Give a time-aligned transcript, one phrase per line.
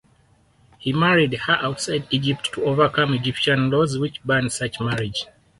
[0.79, 5.27] He married her outside Egypt to overcome Egyptian laws which ban such marriage.